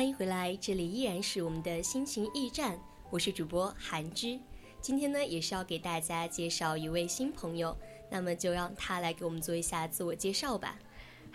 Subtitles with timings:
[0.00, 4.38] 欢迎回来，这里依然是我们的心情驿站，我是主播韩之。
[4.80, 7.76] 今天呢，也是要给大家介绍一位新朋友，
[8.08, 10.78] 那么就让他来给我们做一下自我介绍吧。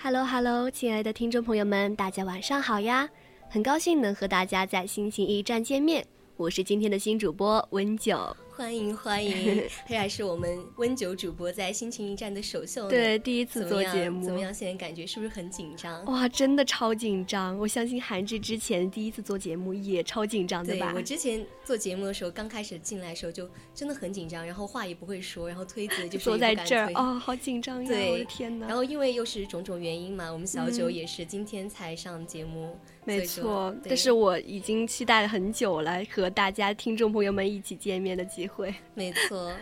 [0.02, 3.08] Hello Hello，亲爱的听众朋友们，大家晚上好呀！
[3.52, 6.04] 很高兴能和大家在心情驿站见面，
[6.36, 8.36] 我是今天的新主播温九。
[8.56, 14.54] 欢迎欢迎， 这还是我们温酒主播在心情驿站的首秀，对，第一次做节目，怎么样？
[14.54, 16.06] 现在感觉是不是很紧张？
[16.06, 17.60] 哇，真的超紧张！
[17.60, 20.94] 我相信韩志之前第一次做节目也超紧张，对吧？
[20.96, 27.92] 我之前做节目的时候，刚开始进来的时候就真的很紧张，然后话也不会说，然后推子 就坐在这儿啊，好紧张呀！
[28.10, 28.68] 我的天哪！
[28.68, 33.74] 然后因为又是种种原因嘛，我们小九也是今天才上节目，没错。
[33.86, 39.54] 但是我已经期待了很久了，和大家听众朋友们一起见面的机会， 没错。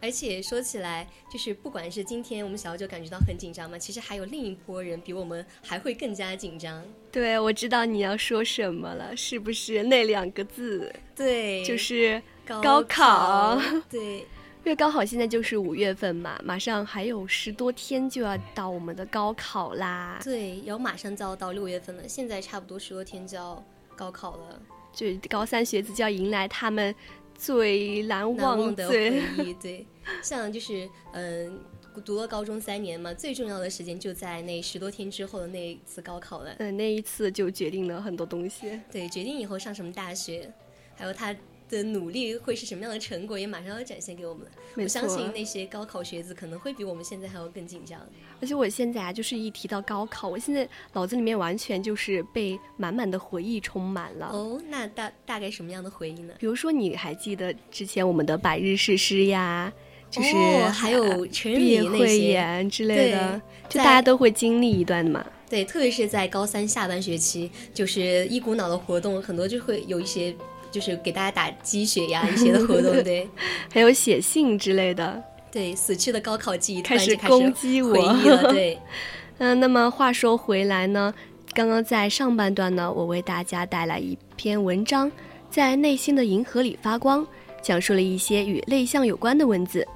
[0.00, 6.84] 而且说起来，就是不管是今天我们小九感觉到很紧张嘛，其实还有另一波人比我们还会更加紧张。
[7.10, 10.94] 对，我知道你要说什么了，是不是那两个字？
[11.16, 13.58] 对，就是高考。
[13.88, 14.26] 对，
[14.64, 20.18] 因为刚好现在就是五月份嘛，马上还有十多天就要到我们的高考啦。
[20.24, 23.62] 对，然后马上就要到六月份了，现在差不多十多天就要
[23.94, 26.94] 高考了，就高三学子就要迎来他们。
[27.36, 29.84] 最难忘的回忆， 对，
[30.22, 31.58] 像就是嗯，
[32.04, 36.54] 读了高中三年嘛，最重要的时间就在那十多天之后的那一次高考了。
[36.60, 38.80] 嗯，那一次就决定了很多东西。
[38.90, 40.48] 对，决定以后上什么大学，
[40.94, 41.34] 还有他。
[41.74, 44.46] 的努力会是什么样的成果，也马上要展现给我们。
[44.76, 48.00] 我相信那些高考学子可能会比我们现在还要更紧张。
[48.40, 54.30] 而且我现在啊，就是一提到高考，我现在脑子里面完全就是被满满的回忆充满了。
[54.32, 56.34] 哦，那大大概什么样的回忆呢？
[56.38, 59.72] 比如说，你还记得之前我们的百日誓师呀，
[60.10, 60.34] 就是
[60.72, 65.24] 还有毕业汇演之类的，就大家都会经历一段嘛。
[65.48, 70.34] 对，特别是在高三下半学期，就是一股脑的活动，很多就会有一些。
[70.74, 73.28] 就是给大家打鸡血呀一些的活动，对，
[73.72, 78.76] 还有写信之类的，对，死去的高考记忆开始攻击我了，对，
[79.38, 81.14] 嗯，那么话说回来呢，
[81.52, 85.08] 刚刚在上半段呢，我为大家带来一篇文章，
[85.48, 87.24] 在内心的银河里发光，
[87.62, 89.86] 讲述了一些与内向有关的文字。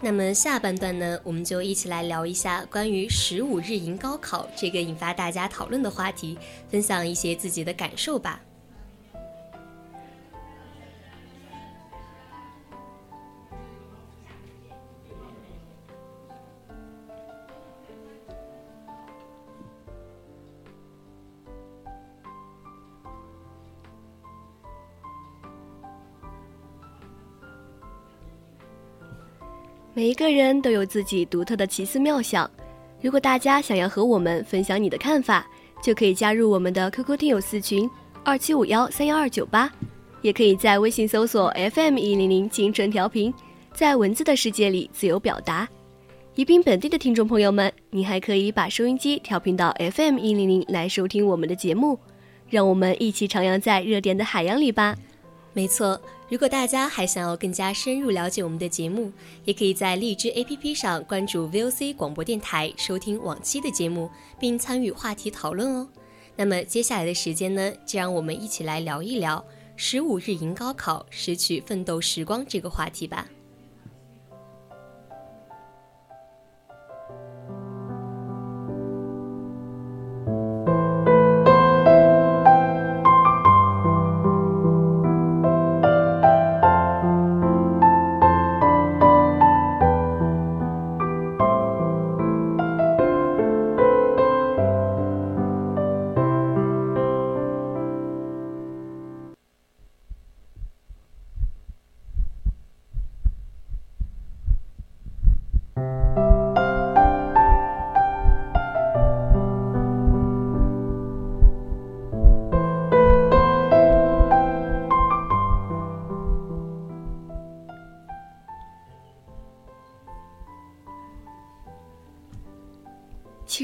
[0.00, 6.38] 那么下半段呢，我们就一起来聊一下关于十五日迎高考这个引发大家讨论的话题，
[6.70, 8.40] 分享一些自己的感受吧。
[29.98, 32.48] 每一个人都有自己独特的奇思妙想。
[33.02, 35.44] 如果大家想要和我们分享你的看法，
[35.82, 37.90] 就可以加入我们的 QQ 听友四群
[38.22, 39.68] 二七五幺三幺二九八，
[40.22, 43.34] 也可以在微信搜索 FM 一零零青春调频，
[43.74, 45.68] 在文字的世界里自由表达。
[46.36, 51.98] 宜宾本地的听众朋友们，你还可以把收音机调频到 FM 一零零来收听我们的节目，
[52.48, 54.94] 让我们一起徜徉在热点的海洋里吧。
[55.52, 56.00] 没错。
[56.30, 59.10] 如果大家还想要更加深入了解我们的节目，
[59.46, 65.88] 也可以在荔枝 APP 上关注 VOC 广播电台，收听往期的节目，并参与话题讨论哦。
[66.36, 69.42] 那么接下来的时间呢，就让我们一起来聊一聊
[69.74, 73.26] “十五日迎高考，拾取奋斗时光”这个话题吧。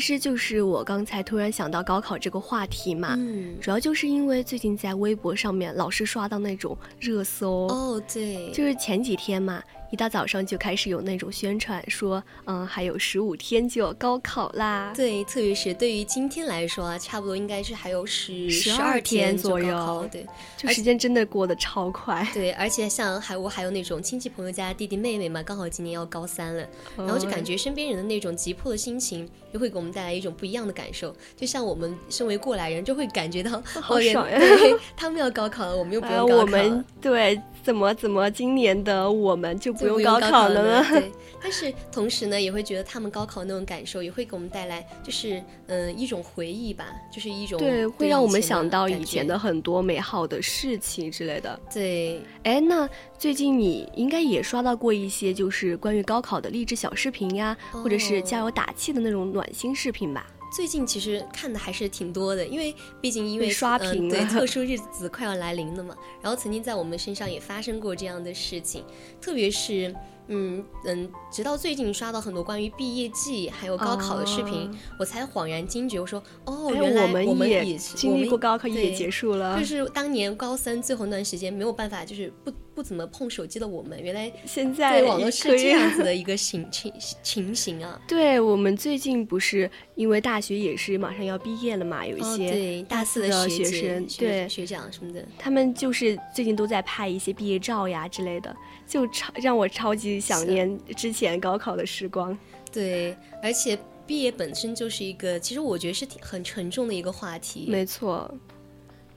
[0.06, 9.62] 实就是我刚才突然想到高考这个话题嘛，嗯，主要就是因为最近在微博上面老是刷到那种热搜，哦，对，就是前几天嘛。
[9.90, 14.92] 一大早上就开始有那种宣传，说，嗯，还有十五天就要高考啦。
[14.92, 20.08] 对，特别是对于今天来说啊，差不多应该是还有十十二天左右。
[20.10, 22.26] 对，就时间真的过得超快。
[22.34, 26.66] 对，而且像还我还有那种亲戚朋友家弟弟妹妹嘛，刚好今年要高三了，
[26.96, 31.14] 然后就感觉身边人的那种急迫的心情，就会给我们带来一种不一样的感受。
[31.36, 34.38] 就像我们身为过来人，就会感觉到 好爽呀！
[34.38, 36.36] 对， 他们要高考了，我们又不用高考。
[36.42, 37.40] 我们对。
[37.64, 40.86] 怎么怎么今年的我们就不用高考了呢？
[40.90, 41.10] 对，
[41.42, 51.58] 但是同时呢，也会觉得他们高考那种感受，也会给我们带来就是嗯一种回忆吧，就是一种对，会让我们想到以前的很多美好的事情之类的。
[51.72, 52.86] 对，哎，那
[53.18, 60.26] 最近你应该也刷到过一些就是关于高考的励志小视频呀，或者是加油打气的那种暖心视频吧？
[60.50, 68.82] 最近其实看的还是挺多的，因为毕竟因为刷屏对特殊日子快要来临了嘛，然后曾经在我们身上也发生过这样的事情，
[69.20, 69.94] 特别是。
[70.28, 86.92] 嗯嗯，直到最近刷到很多关于毕业季还有高考的视频，我才恍然惊觉，我说哦，原来我们也经历过高考也结束了，就是当年高三最后那段时间没有办法，就是不不怎么碰手机的我们，原来现在网络是这样子的一个 情情
[87.22, 88.00] 情形啊。
[88.08, 94.48] 对我们最近不是因为大学也是马上要毕业了嘛，有一些大四的学生对。
[94.48, 98.54] 学长什么的，他们就是最近都在拍一些毕业照呀之类的。
[98.86, 102.36] 就超让我超级想念之前高考的时光，
[102.72, 107.66] 对，而且毕业本身就是一个，其实我觉得是挺很沉重的一个话题。
[107.68, 108.32] 没错，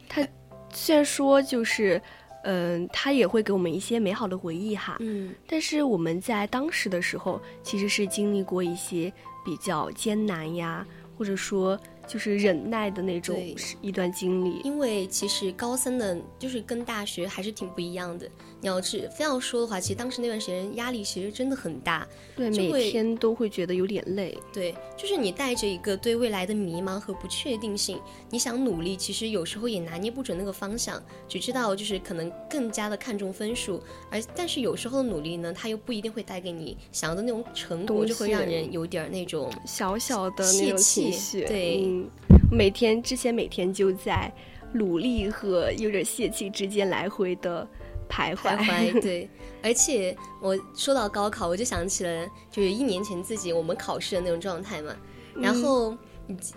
[0.08, 0.28] 他
[0.74, 2.02] 虽然说就是，
[2.44, 9.12] 嗯，他也会给我们一些美好的回忆哈，嗯，但是我们在当时的时候，其实是经历过一些
[9.46, 10.86] 比较艰难呀，
[11.18, 11.80] 或者说。
[12.08, 13.38] 就是忍耐的那种
[13.82, 18.26] 一段经历，因为其实高三的，就是跟大学还是挺不一样的。
[18.60, 24.38] 你要是非要说的话，其实当时那段时间压力其实真的很大，对，每天都会觉得有点累。
[24.52, 28.00] 对，就是你带着一个对未来的迷茫和不确定性，
[28.30, 42.06] 你想努力，其实有时候也拿捏不准那个方向，只知道就是可能更加的看重分数，而但是有时候努力呢，它又不一定会带给你想要的那种成果，就会让人有点那种小小的那种情绪，对。
[42.50, 44.34] 每天之前每天就在
[44.72, 47.68] 努力和有点泄气之间来回的
[48.10, 48.58] 徘徊。
[48.58, 49.30] 徘徊， 对。
[49.64, 54.96] 而且我说到高考，我就想起了就是一年前自己我们考试的那种状态嘛。
[55.36, 55.96] 然后，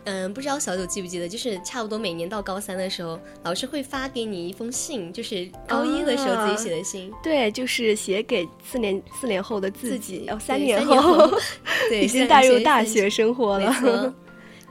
[0.05, 7.13] 嗯，不知道小九记不记得，就是差不多每年到高三的时候，老师会发给你一封信，就是高一的时候自己写的信。
[7.23, 11.31] 对，就是写给四年四年后的自己，哦三年后，
[11.89, 14.15] 对，已经带入大学生活了。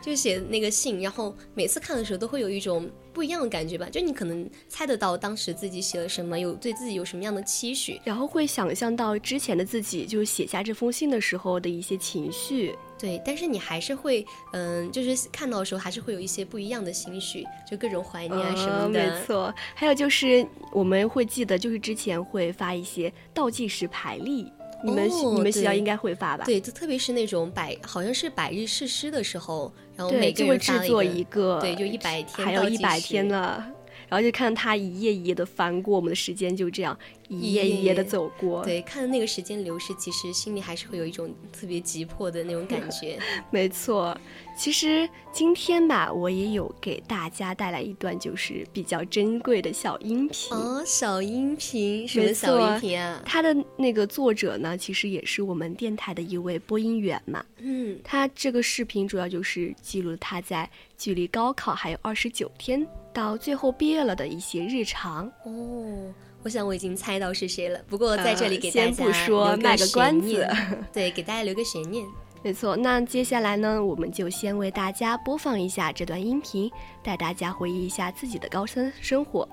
[0.02, 3.88] 就写那个信，然后每次看的时候都会有一种不一样的感觉吧。
[3.90, 12.76] 就你可能猜得到当时自己写了什么，有对自己有什么样的期许，然后会想象到之前的自己，就是写下这封信的时候的一些情绪。
[12.98, 19.20] 对，但是你还是会，嗯，就是看到的时候还是会有一些不一样的心绪，就各种怀念啊什么的。
[19.20, 24.52] 没错，还有就是我们会记得，就是之前会发一些倒计时排例。
[24.84, 26.46] 你们你们学校应该会发吧？
[26.46, 33.66] 对，就特别是那种百好像是百日誓师的时候，然后每个人制作一个，对，就一百天，还有一百天了，
[34.08, 36.98] 然后就看他一页一页的翻过，我们的时间就这样。
[37.30, 43.20] 一页一页的走过，对，看着那个时间流逝，其实心里还是会有一种特别急迫的那种感觉。
[43.52, 44.18] 没错，
[44.58, 53.22] 其实今天吧，我也有给大家带来一段就是比较珍贵的小音频哦，小音频，什么小音频啊？
[53.24, 57.46] 它的那个作者呢，其实也是我们电台的一位播音员嘛。
[57.60, 60.68] 嗯，他这个视频主要就是记录他在
[60.98, 66.12] 距离高考还有二十九天到最后毕业了的一些日常哦。
[66.44, 70.48] 我想我已经猜到是谁了，不过在这里给大家先不说，卖个关子，
[70.94, 72.06] 对，给大家留个悬念。
[72.42, 76.72] 没错，那接下来呢，我们就先为大家播放一下这段音频，
[77.04, 79.48] 带大家回忆一下自己的高三生活。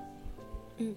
[0.77, 0.95] 嗯。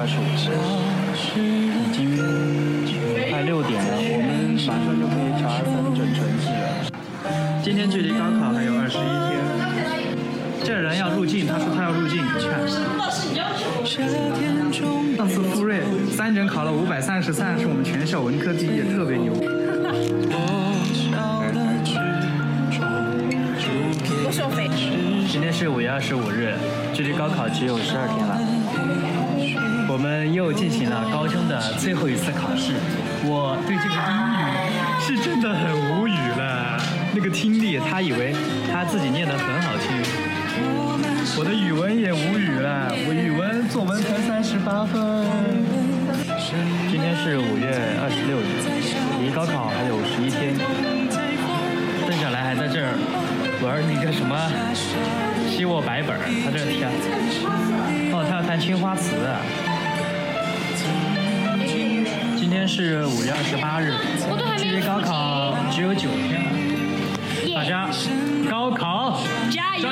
[0.00, 0.56] 二十五天，
[1.84, 2.16] 已经
[3.28, 6.88] 快六点了，我们马上就可以查分整成绩了。
[7.62, 9.36] 今天距离高考还有二十一天，
[10.64, 12.64] 这人要入境，他说他要入境，你看。
[15.18, 15.82] 上次傅瑞
[16.16, 19.34] 三整考了五百三十三，是我们全校文科第一，特别牛。
[24.24, 24.70] 不收费。
[25.28, 26.54] 今天是五月二十五日，
[26.94, 28.39] 距离高考只有十二天了。
[30.00, 32.72] 我们又进行了高中的最后一次考试。
[33.20, 34.48] 我对这个英语
[34.98, 36.80] 是真的很无语了。
[37.12, 38.34] 那个听力，他以为
[38.72, 39.92] 他自己念得很好听。
[41.36, 44.96] 我的语文也无语了，我语文作文才三十八分。
[46.88, 47.68] 今天是五月
[48.00, 48.56] 二十六日，
[49.20, 50.56] 离高考还有十一天。
[52.08, 52.96] 邓小来还在这儿
[53.60, 54.32] 玩那个什么
[55.46, 56.88] 希沃白本儿，他这弹，
[58.16, 59.12] 哦，他要弹青花瓷。
[62.50, 63.94] 今天是五月二十八日，
[64.58, 66.50] 距离高考只有九天了，
[67.54, 67.88] 大家
[68.50, 69.20] 高考
[69.52, 69.88] 加油！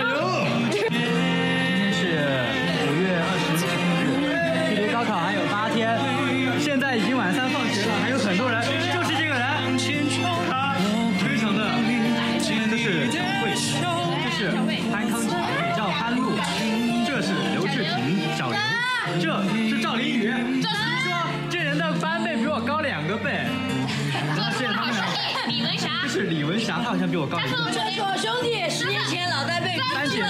[26.78, 27.38] 李文霞，她好像比我高。
[27.38, 30.28] 这是我兄弟，十年前老在被三姐妹，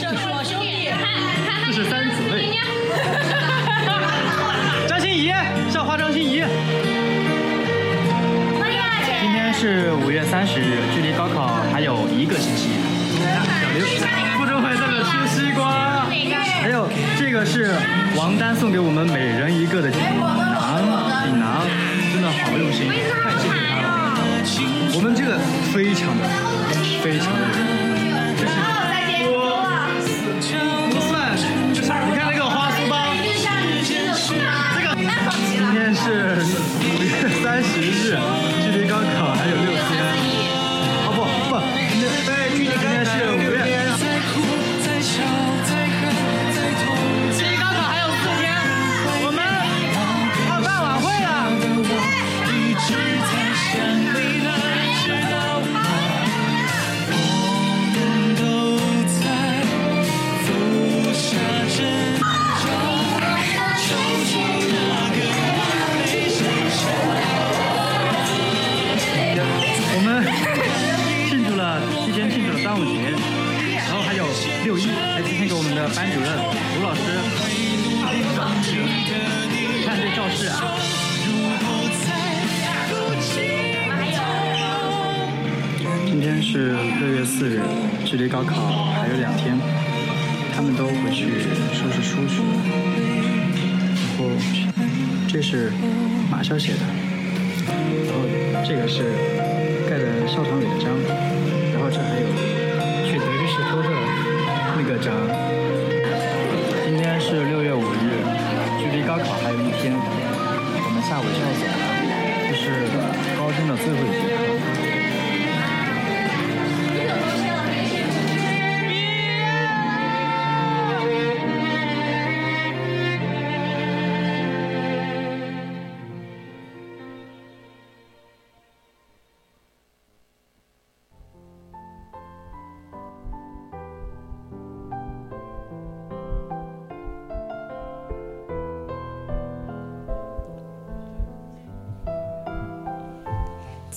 [0.00, 0.90] 这是我兄弟，
[1.66, 2.58] 这是三姊妹。
[4.88, 5.32] 张欣怡，
[5.70, 6.42] 校花张欣怡。
[9.20, 12.70] 今天是五月三十日，距离高考还有一个星期。
[13.22, 13.24] 小
[13.74, 13.86] 刘，
[14.38, 16.06] 附中会在这吃西瓜。
[16.62, 17.74] 还有这个是
[18.16, 20.38] 王丹送给我们每人一个的锦囊，
[21.24, 21.66] 锦囊
[22.12, 23.71] 真的好用心，太谢谢。
[24.44, 25.38] 我们这个
[25.72, 26.24] 非常的
[27.00, 28.81] 非常的
[86.52, 87.62] 是六月四日，
[88.04, 88.60] 距离高考
[88.92, 89.56] 还有两天，
[90.54, 91.24] 他们都回去
[91.72, 92.52] 收拾书去了。
[93.96, 94.28] 然后
[95.26, 95.72] 这是
[96.30, 96.80] 马潇写的，
[98.04, 98.28] 然后
[98.68, 99.02] 这个是
[99.88, 100.92] 盖的校长委的章，
[101.72, 102.26] 然后这还有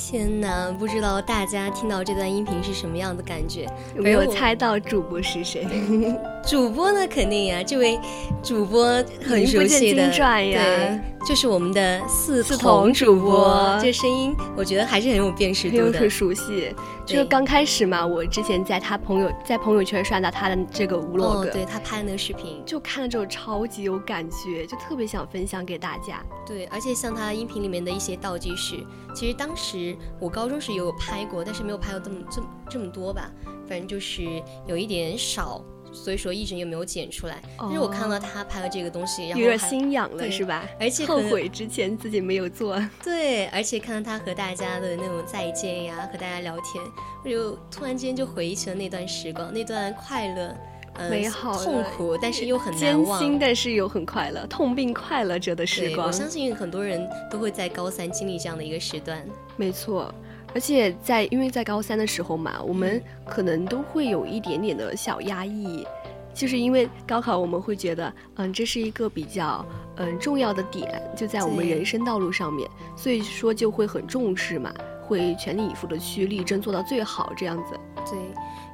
[0.07, 3.67] 天哪，不知道大家听到这段音频是什么样的感觉？
[3.95, 5.65] 有没有猜到主播是谁？
[6.45, 7.07] 主播呢？
[7.07, 8.00] 肯定呀，这位
[8.43, 10.12] 主播很熟悉的，
[10.53, 16.10] 对，就是我们的四四筒筒主播播，这声音我觉得还是很有辨识度的很很。
[16.10, 16.74] 熟悉。
[17.03, 26.24] 就是刚开始嘛，我之前在他朋友在朋友圈刷到他的这个 vlog，、哦，对他拍的那个视频，就看了之后超级有感觉，就特别想分享给大家。
[26.46, 28.75] 对，而且像他音频里面的一些倒计时，
[29.15, 33.32] 其实当时我高中时也有拍过，但是没有拍到这么这么这么多吧，
[33.67, 34.24] 反正就是
[34.67, 35.63] 有一点少，
[35.95, 37.41] 所以说一直也没有剪出来。
[37.57, 40.67] 但是我看到他拍了这个东西，然后有点心痒了是吧？
[40.79, 42.77] 而且后悔之前自己没有做。
[43.03, 46.83] 对，而且看到他和大家的那种再见呀，和大家聊天，
[47.23, 50.55] 我就突然间就回忆起了那段时光，那段快乐，
[50.95, 53.19] 呃，美好痛苦，但是又很艰难忘。
[53.19, 56.11] 辛，但是又很快乐，痛并快乐着的时，光我。
[56.11, 59.25] 相信很多人都会在高三经历这样的一个时段。
[59.57, 60.13] 没错，
[60.55, 65.85] 而且在因为在高三的时候嘛，我们可能都会有一点点的小压抑，
[66.33, 69.65] 就是因为高考，我们会觉得，嗯，这是一个比较
[69.97, 77.77] 嗯重要的点，就在我们人生道路上面，所以说就会很重视嘛，会全力以赴的去力争做到最好这样子，
[78.09, 78.17] 对，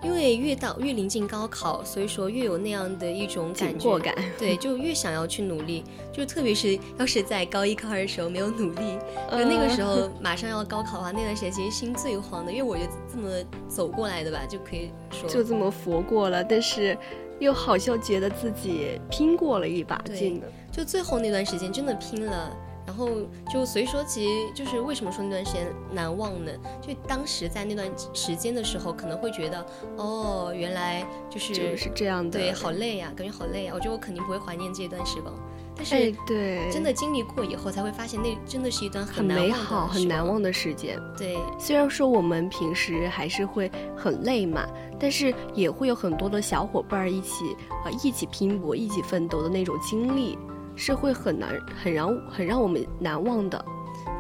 [0.04, 4.16] 因为越到越临近高考，所以说越有那样的一种感觉紧迫感。
[4.38, 8.98] 对，就越想要去努力，就特别是要是在高一、高二的时候没有努力，
[9.30, 13.30] 就那个时候马上要高考的话，那段时间其实心最慌的，因为我就这么
[13.68, 16.98] 走过来的吧，就可以说就这么佛过了，但是
[17.40, 20.48] 又好像觉得自己拼过了一把劲的。
[20.72, 22.56] 就最后那段时间真的拼了，
[22.92, 23.08] 然后
[23.50, 26.52] 就所以说，其实就是为什么说那段时间难忘呢？
[26.82, 33.72] 就当时在那段时间的时候，可能会觉得，哦，原来就是就是这样的，对，好累呀、感觉好累啊！
[33.74, 35.34] 我觉得我肯定不会怀念这段时光，
[35.74, 40.06] 但是、哎，对，真的经历过以后，才会发现那真的是一段很美好、很。
[40.06, 41.00] 难忘的时间。
[41.18, 44.68] 对虽然说我们平时还是会很累嘛，
[45.00, 50.38] 但是也会有很多的小伙伴儿一起啊、一起拼搏、一起奋斗的那种经历，
[50.76, 53.64] 是会很难、很让很让我们难忘的。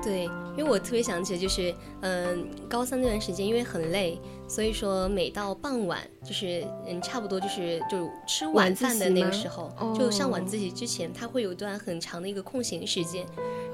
[0.03, 0.23] 对，
[0.57, 13.25] 因为我特别想起就是，嗯、高三那段时间因为很累，所以说每到傍晚，就是嗯，差不多就是就吃晚饭的那个时候，就上晚哦自习之前，它会有一段很长的一个空闲时间，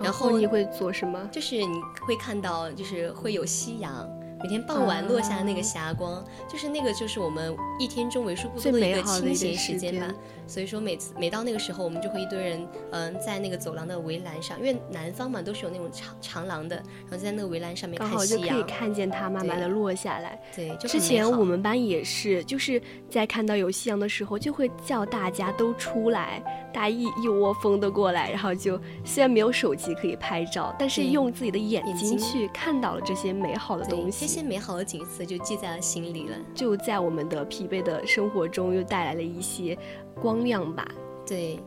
[0.02, 1.30] 然后你会做什么？
[1.32, 4.08] 就是你会看到，就是会有夕阳，
[4.42, 10.16] 每天傍晚落下的那个霞光，就是那个就是我们一天中为数不多的一个美好的一清闲时间吧间。
[10.48, 16.76] 所以说每次每到那个时候，我们就会一堆人，嗯、在那个走廊的围栏上，因为南方嘛都是有那种长长廊的，
[17.10, 18.64] 然后在那个围栏上面刚看夕好就可以。
[18.64, 20.40] 看见它慢慢的落下来。
[20.56, 36.38] 对，就之前我们班也是，就是在看到有夕阳的时候，就会叫大家都出来，大家一一窝蜂的过来，然后就虽然没有手机可以拍照，但是用自己的眼睛去看到了这些美好的东西，些美好的景色就记在了心里了。
[36.54, 39.76] 就在我们的疲惫的生活中又带来了一些
[40.22, 40.88] 光亮吧。
[41.26, 41.60] 对，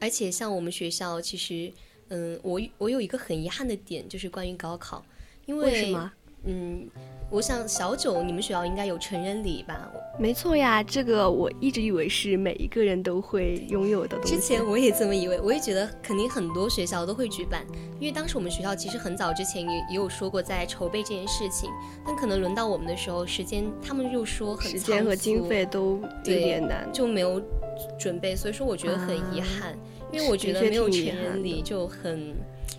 [0.00, 1.72] 而且像我们学校，其实，
[2.08, 5.04] 嗯，我我有一个很遗憾的点，就是关于高考，
[5.46, 6.12] 因为为什么？
[6.44, 6.88] 嗯，
[7.28, 9.90] 我想小九你们学校应该有成人礼吧？
[10.18, 14.36] 没错呀，这个我一直以为是每一个人都会拥有的东西。
[14.36, 17.66] 之前我也这么以为，我也觉得肯定很多学校都会举办，
[17.98, 21.68] 因为当时我们学校其实很早之前也也有说过在筹备这件事情，
[22.06, 26.88] 但可能轮到我们的时候，时间他们又说很时间和经费都有点难。
[26.92, 27.42] 就没有
[27.98, 29.76] 准备，所以说我觉得很遗憾，
[30.12, 32.34] 因为我觉得没有成人礼就很。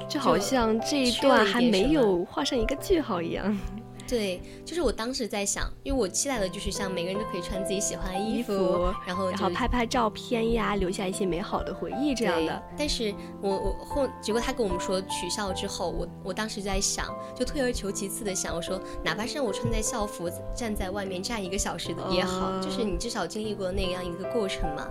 [0.08, 3.58] 就好像这一段还没有画上一个句号一样。
[4.08, 12.64] 对，就是我当时在想，因为我期待的就是像每个人都可以穿自己喜欢的衣衣服然后然后拍拍照片呀，留下一些美好的回忆这样的。
[12.78, 24.88] 但是我我后结果他跟我们说取消之后，我我当时在想，就退而求其次的想，我说哪怕是让我穿在校服站在外面站一个小时的也好，哦就是你至少经历过那样一个过程嘛。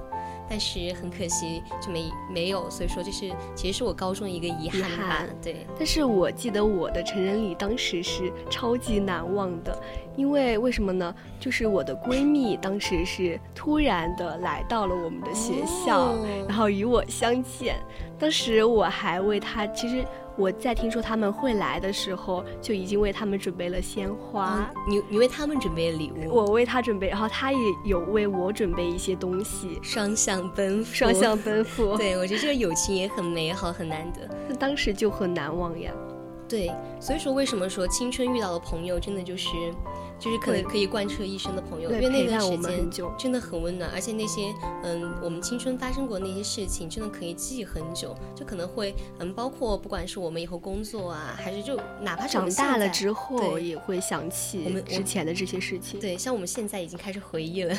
[0.48, 5.06] 但是很可惜就没没有，所以说这是其实是我高中一个遗憾吧。
[5.08, 9.76] 憾对，但是我记得我的成人礼当时是超级难忘的，
[10.16, 11.14] 因为为什么呢？
[11.40, 17.76] 就是我的闺蜜当时是突然的来到了我们的学校，哦然后与我相见。
[18.18, 20.04] 当时我还为她，其实
[20.36, 24.44] 我在听说他们会来的时候，就已经为他们准备了鲜花。
[24.44, 31.96] 啊，你你为他们准备了礼物，我为他准备，然后他也有为我准备一些东西，双向奔赴，双向奔赴。
[31.96, 34.28] 对，我觉得这个友情也很美好，很难得。
[34.48, 35.90] 那当时就很难忘呀。
[36.48, 39.48] 对，所以说为什么说青春遇到的朋友，真的就是，
[40.18, 44.54] 就是可对能可以贯彻一生的朋友，因为那段时间们很久真的很温暖，而且那些
[44.84, 55.98] 嗯，我们青春发生过那些事情，真的可以记很久，就可能会嗯，包括不管是我们以后工作啊，还是就哪怕是长大了之后对也会想起我们之前的这些事情。
[55.98, 57.76] 对，像我们现在已经开始回忆了，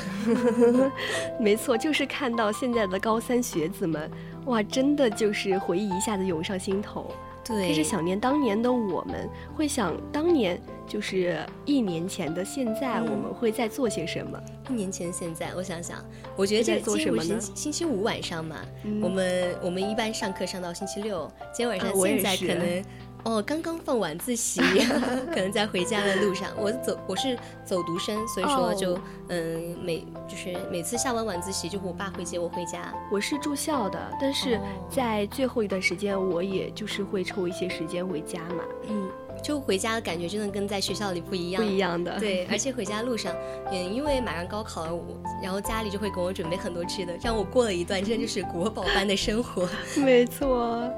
[1.39, 4.12] 没错，就是看到现在的高三学子们，
[4.45, 7.10] 哇，真的就是回忆一下子涌上心头。
[7.48, 14.40] 对，开始想念当年的我们，会想当年就是一年前的现在，我们会在做些什么？
[14.70, 16.04] 一年前现在，我想想，
[16.36, 17.40] 我觉得这做什么呢？
[17.56, 18.58] 星期五晚上嘛，
[19.02, 22.84] 我们我们一般上课上到星期六，今天晚上现在可能。
[23.28, 24.62] 哦，刚刚放晚自习，
[25.34, 26.50] 可能在回家的路上。
[26.58, 32.94] 我走，我是走读生，所以说就嗯，每就是每次下完晚自习，就我爸会接我回家。
[33.12, 34.58] 我是住校的，但是
[34.90, 38.63] 在最后一段时间，我也就是会抽一些时间回家嘛。
[38.88, 39.10] 嗯，
[39.44, 42.18] 就回家的感觉真的跟在学校里不一样，不一样的。
[42.22, 43.36] 对， 而且回家路上，
[43.70, 45.04] 嗯，因为马上高考了，我
[45.44, 49.68] 然后家里就会给我准备很多吃的，让我过了一段真的就是国宝般的生活。
[50.02, 50.90] 没错。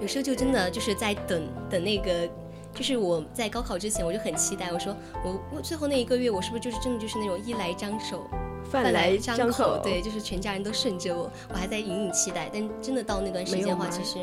[0.00, 2.28] 有时候就真的就是在等等那个，
[2.74, 8.22] 就是我在高考之前我就很期待，我说我我最后那一个月我是不是就是真的就是那种衣来张手，
[8.70, 12.50] 饭来张口，对，就是全家人都顺着我，我还在隐隐期待。
[12.52, 14.18] 但真的到那段时间的话，其实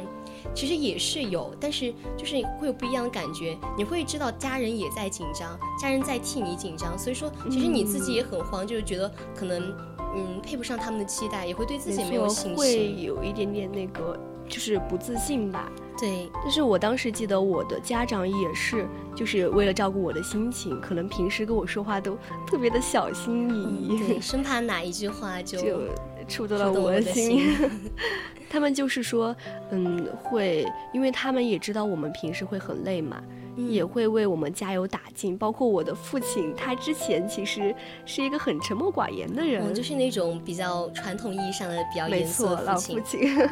[0.53, 3.57] 其实也是有，但是就是会有不一样的感觉。
[3.77, 9.73] 你会知道家人也在紧张，家人在替你紧张，所以说其实你自己也很慌，就是觉得可能
[10.15, 14.19] 嗯配不上他们的期待，也会对自己没有信心，会有一点点那个。
[14.51, 16.29] 就是不自信吧，对。
[16.43, 18.85] 但是我当时记得我的家长也是，
[19.15, 25.57] 就是为了照顾我的心情，可能平时跟我说话都特别的小心翼翼，对， 生怕哪一句话就
[26.27, 27.55] 触动了我的心。
[28.51, 29.33] 他们就是说，
[29.69, 33.23] 嗯，会，因为他们也知道我们平时会很累嘛，
[33.55, 35.37] 也会为我们加油打劲。
[35.37, 37.73] 包括我的父亲，他之前其实
[38.05, 43.33] 是一个很沉默寡言的人，就是那种比较传统意义上的比较严肃的父亲。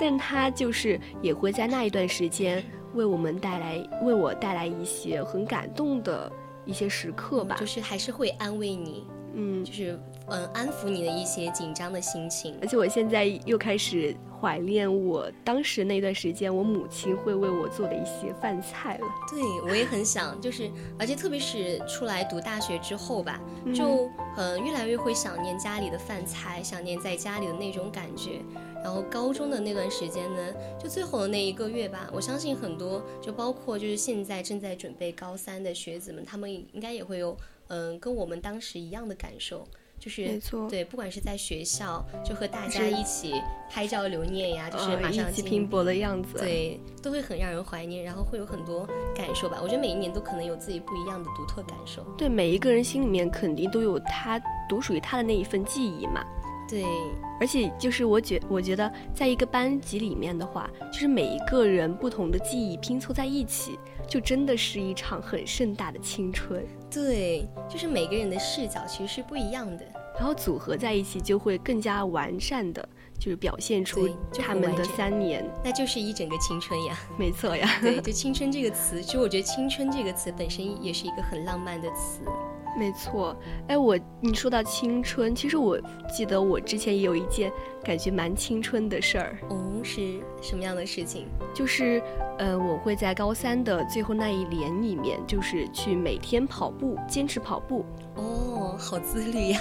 [0.00, 6.32] 但他就是也会在那一段时间为我们带来，为我带来一些很感动的
[6.64, 12.56] 一些时刻吧，就是还是会安慰你，嗯，就是嗯安抚你的一些紧张的心情。
[12.62, 19.06] 而且我现在又开始怀念我当时那段时间，我母亲会为我做的一些饭菜了。
[19.30, 23.38] 对，我也很想，就是而且特别是出来读大学之后吧，
[23.74, 28.40] 就嗯越来越会想念家里的饭菜，想念在家里的那种感觉。
[28.82, 37.36] 然后高中的那段时间呢，就最后的那一个月吧，我相信很多，就包括就是现在正在准备高三的学子们，他们应该也会有，
[37.68, 39.66] 嗯，跟我们当时一样的感受，
[39.98, 43.34] 就是没错，对，不管是在学校，就和大家一起
[43.70, 49.58] 拍照留念呀，就是马上一起拼搏的样子，对，都会很让人怀念，然后会有很多感受吧。
[49.62, 52.02] 我觉得每一年都可能有自己不一样的独特感受。
[52.16, 56.24] 对，每一个人心里面肯定都有他独属于他的那一份记忆嘛。
[56.70, 56.84] 对，
[57.40, 66.64] 而且就是我觉我觉得，在一个班级里面的话，就是每一个人不同的记忆拼凑在一起，就真的是一场很盛大的青春。
[66.88, 76.96] 对，就是每个人的视角其实是不一样的，然后组合在一起就会更加完善的，就是表现出他们的三年，那就是一整个青春呀。
[77.18, 82.20] 没错呀，对，就青春这个词，其实我觉得青春这个词本身也是一个很浪漫的词。
[82.78, 83.36] 没错，
[83.68, 85.78] 哎，我你说到青春，其实我
[86.08, 87.52] 记得我之前也有一件
[87.82, 89.36] 感觉蛮青春的事儿。
[89.48, 91.26] 哦，是什么样的事情？
[91.52, 92.00] 就是，
[92.38, 97.84] 呃，我会在高三的最后那一年里面，就是去每天跑步，坚持跑步。
[98.14, 99.60] 哦，好自律呀，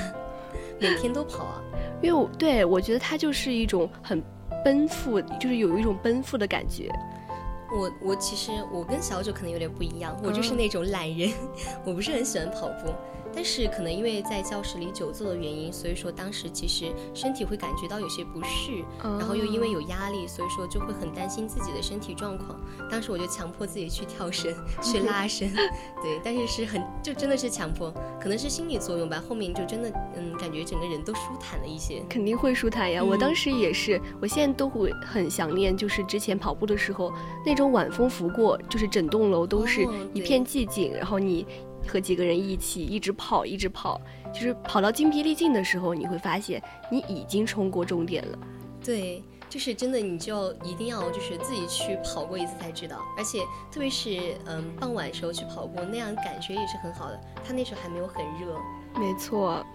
[0.80, 1.62] 每天都跑啊。
[2.02, 4.24] 因为我对我觉得它就是一种很
[4.64, 6.90] 奔赴，就是有一种奔赴的感觉。
[7.72, 11.32] 我我其实我跟小九可能有点不一样，我就是那种懒人，
[11.86, 12.94] 我不是很喜欢跑步。
[13.40, 22.60] 但是可能因为在教室里久坐的原因，所以说当时其实身体会感觉到有些不适，然后又因为有压力，所以说就会很担心自己的身体状况。
[22.92, 29.24] 当时我就强迫自己去跳绳，去拉 伸，对，但是是很就真的是强迫，可能是心理作用吧。
[29.26, 32.04] 后面就真的嗯，感觉整个人都舒坦了一些。
[32.10, 37.10] 肯定会舒坦呀，我当时也是，我现在都会很想念，就是之前跑步的时候
[37.46, 41.46] 那种晚风拂过，就是整栋楼都是一片寂静，然后你。
[41.90, 44.00] 和几个人一起一直跑，一直跑，
[44.32, 48.38] 就是跑到精疲力尽的时候，你会发现你已经冲过终点了。
[48.84, 53.02] 对，就是真的，你就一定要就是自己去跑过一次才知道。
[53.18, 53.40] 而且
[53.72, 57.20] 特别是嗯傍晚时候去跑步，那样感觉也是很好的。
[57.44, 58.56] 他那时候还没有很热。
[58.96, 59.66] 没错，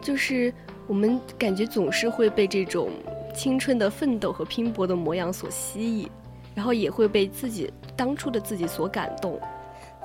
[0.00, 0.52] 就是
[0.86, 2.90] 我们感觉总是会被这种
[3.34, 6.10] 青春的奋斗和拼搏的模样所吸引，
[6.54, 9.40] 然后也会被自己当初的自己所感动。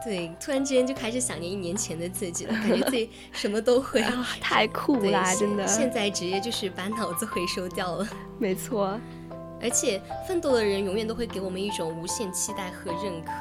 [0.04, 5.36] 对，突然之间就开始想念一年前的自己了，感觉自己 什么都会，啊太酷啦！
[5.36, 8.08] 真的，现在直接就是把脑子回收掉了。
[8.38, 9.00] 没错，
[9.62, 13.32] 而且奋斗的人永远都会给我们一种无限期待和认可，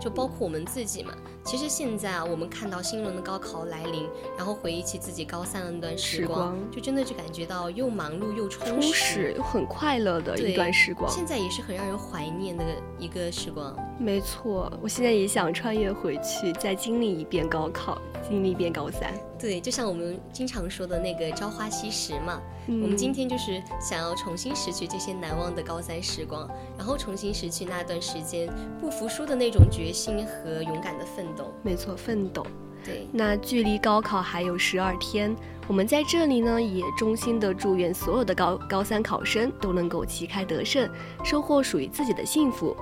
[0.00, 1.14] 就包括我们自己嘛。
[1.44, 11.08] 其实现在啊，我们看到新一轮的高考来临，然后回忆起自己高三的那段时光，就真的就感觉到又忙碌又充实，又很快乐的一段时光。
[11.10, 12.64] 现在也是很让人怀念的
[12.98, 13.74] 一个时光。
[13.98, 19.12] 没错，我现在也想穿越回去，再经历一遍高考，经历一遍高三。
[19.36, 28.48] 对，就像我们经常说的那个朝花夕拾嘛，我们今天就是想要重新拾取这些难忘的高三时光，然后重新拾取那段时间
[28.80, 31.52] 不服输的那种决心和勇敢的奋斗。
[31.62, 32.46] 没错，奋斗。
[32.84, 35.34] 对，那距离高考还有十二天，
[35.66, 40.88] 我们在这里呢，也衷心的祝愿所有的高高三考生都能够旗开得胜，
[41.24, 42.76] 收获属于自己的幸福。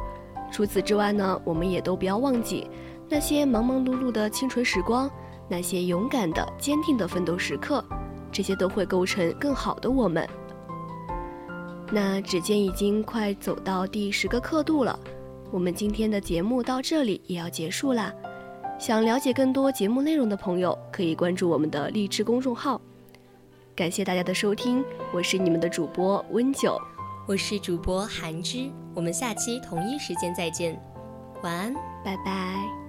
[0.56, 2.66] 除此之外呢，我们也都不要忘记
[3.10, 5.10] 那些忙忙碌碌的青春时光。
[5.50, 7.84] 那些勇敢的、坚定的奋斗时刻，
[8.32, 10.26] 这些都会构成更好的我们。
[11.92, 14.98] 那指尖已经快走到第十个刻度了，
[15.50, 18.10] 我们今天的节目到这里也要结束啦。
[18.78, 22.80] 想了解更多节目内容的朋友，可以关注我们的励志公众号。
[23.74, 26.80] 感谢大家的收听，我是你们的主播温九，
[27.26, 30.80] 我是主播韩之，我们下期同一时间再见，
[31.42, 32.85] 晚安，拜拜。